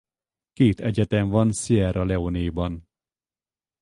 [0.53, 2.89] Két egyetem van Sierra Leone-ban.